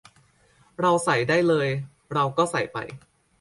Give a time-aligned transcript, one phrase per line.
[0.79, 1.67] เราใส่ได้เลย
[2.13, 2.77] เราก็ใส่ไป